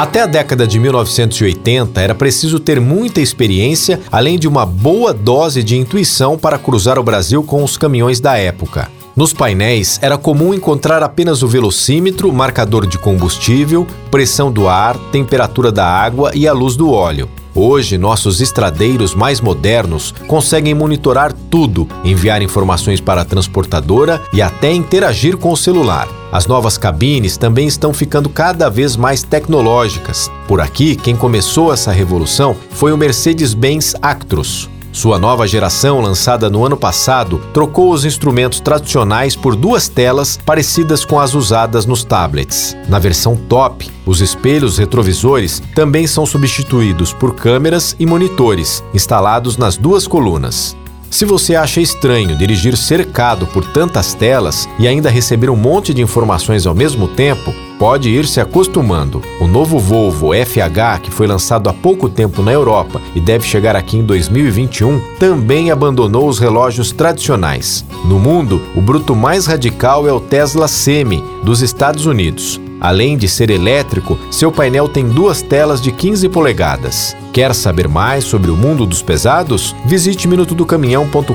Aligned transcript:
Até 0.00 0.22
a 0.22 0.26
década 0.26 0.66
de 0.66 0.80
1980 0.80 2.00
era 2.00 2.14
preciso 2.14 2.58
ter 2.58 2.80
muita 2.80 3.20
experiência, 3.20 4.00
além 4.10 4.38
de 4.38 4.48
uma 4.48 4.64
boa 4.64 5.12
dose 5.12 5.62
de 5.62 5.76
intuição 5.76 6.38
para 6.38 6.56
cruzar 6.56 6.98
o 6.98 7.02
Brasil 7.02 7.42
com 7.42 7.62
os 7.62 7.76
caminhões 7.76 8.18
da 8.18 8.34
época. 8.34 8.90
Nos 9.14 9.34
painéis 9.34 9.98
era 10.00 10.16
comum 10.16 10.54
encontrar 10.54 11.02
apenas 11.02 11.42
o 11.42 11.48
velocímetro, 11.48 12.32
marcador 12.32 12.86
de 12.86 12.96
combustível, 12.96 13.86
pressão 14.10 14.50
do 14.50 14.68
ar, 14.68 14.96
temperatura 15.12 15.70
da 15.70 15.84
água 15.84 16.30
e 16.34 16.48
a 16.48 16.54
luz 16.54 16.76
do 16.76 16.90
óleo. 16.90 17.28
Hoje, 17.54 17.98
nossos 17.98 18.40
estradeiros 18.40 19.14
mais 19.14 19.38
modernos 19.38 20.14
conseguem 20.26 20.72
monitorar 20.72 21.30
tudo, 21.50 21.86
enviar 22.02 22.40
informações 22.40 23.02
para 23.02 23.20
a 23.20 23.26
transportadora 23.26 24.18
e 24.32 24.40
até 24.40 24.72
interagir 24.72 25.36
com 25.36 25.52
o 25.52 25.56
celular. 25.58 26.19
As 26.32 26.46
novas 26.46 26.78
cabines 26.78 27.36
também 27.36 27.66
estão 27.66 27.92
ficando 27.92 28.28
cada 28.28 28.68
vez 28.68 28.96
mais 28.96 29.22
tecnológicas. 29.22 30.30
Por 30.46 30.60
aqui, 30.60 30.94
quem 30.94 31.16
começou 31.16 31.72
essa 31.72 31.90
revolução 31.90 32.56
foi 32.70 32.92
o 32.92 32.96
Mercedes-Benz 32.96 33.94
Actros. 34.00 34.70
Sua 34.92 35.18
nova 35.18 35.46
geração, 35.46 36.00
lançada 36.00 36.50
no 36.50 36.64
ano 36.64 36.76
passado, 36.76 37.40
trocou 37.52 37.92
os 37.92 38.04
instrumentos 38.04 38.58
tradicionais 38.58 39.36
por 39.36 39.54
duas 39.54 39.88
telas 39.88 40.36
parecidas 40.44 41.04
com 41.04 41.20
as 41.20 41.32
usadas 41.32 41.86
nos 41.86 42.02
tablets. 42.02 42.76
Na 42.88 42.98
versão 42.98 43.36
top, 43.36 43.88
os 44.04 44.20
espelhos 44.20 44.78
retrovisores 44.78 45.62
também 45.76 46.08
são 46.08 46.26
substituídos 46.26 47.12
por 47.12 47.34
câmeras 47.34 47.94
e 48.00 48.06
monitores 48.06 48.82
instalados 48.92 49.56
nas 49.56 49.76
duas 49.76 50.08
colunas. 50.08 50.76
Se 51.10 51.24
você 51.24 51.56
acha 51.56 51.80
estranho 51.80 52.36
dirigir 52.36 52.76
cercado 52.76 53.44
por 53.44 53.64
tantas 53.64 54.14
telas 54.14 54.68
e 54.78 54.86
ainda 54.86 55.10
receber 55.10 55.50
um 55.50 55.56
monte 55.56 55.92
de 55.92 56.00
informações 56.00 56.68
ao 56.68 56.74
mesmo 56.74 57.08
tempo, 57.08 57.52
pode 57.80 58.08
ir 58.08 58.24
se 58.26 58.40
acostumando. 58.40 59.20
O 59.40 59.48
novo 59.48 59.76
Volvo 59.80 60.30
FH, 60.32 61.00
que 61.02 61.10
foi 61.10 61.26
lançado 61.26 61.68
há 61.68 61.72
pouco 61.72 62.08
tempo 62.08 62.42
na 62.42 62.52
Europa 62.52 63.00
e 63.12 63.20
deve 63.20 63.44
chegar 63.44 63.74
aqui 63.74 63.98
em 63.98 64.04
2021, 64.04 65.00
também 65.18 65.72
abandonou 65.72 66.28
os 66.28 66.38
relógios 66.38 66.92
tradicionais. 66.92 67.84
No 68.04 68.20
mundo, 68.20 68.62
o 68.76 68.80
bruto 68.80 69.16
mais 69.16 69.46
radical 69.46 70.06
é 70.06 70.12
o 70.12 70.20
Tesla 70.20 70.68
Semi, 70.68 71.24
dos 71.42 71.60
Estados 71.60 72.06
Unidos. 72.06 72.60
Além 72.80 73.16
de 73.16 73.28
ser 73.28 73.50
elétrico, 73.50 74.18
seu 74.30 74.50
painel 74.50 74.88
tem 74.88 75.08
duas 75.08 75.42
telas 75.42 75.80
de 75.80 75.92
15 75.92 76.28
polegadas. 76.28 77.16
Quer 77.32 77.54
saber 77.54 77.86
mais 77.86 78.24
sobre 78.24 78.50
o 78.50 78.56
mundo 78.56 78.86
dos 78.86 79.02
pesados? 79.02 79.74
Visite 79.84 80.26
minutodocaminhão.com.br. 80.26 81.34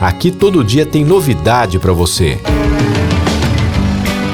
Aqui 0.00 0.30
todo 0.30 0.64
dia 0.64 0.84
tem 0.84 1.04
novidade 1.04 1.78
para 1.78 1.92
você. 1.92 2.38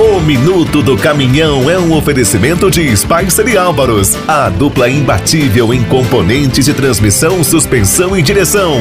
O 0.00 0.20
Minuto 0.20 0.82
do 0.82 0.96
Caminhão 0.96 1.70
é 1.70 1.78
um 1.78 1.96
oferecimento 1.96 2.70
de 2.70 2.96
Spicer 2.96 3.46
e 3.46 3.56
Álvaros, 3.56 4.16
a 4.26 4.48
dupla 4.48 4.88
imbatível 4.88 5.72
em 5.72 5.84
componentes 5.84 6.64
de 6.64 6.74
transmissão, 6.74 7.44
suspensão 7.44 8.16
e 8.16 8.22
direção. 8.22 8.80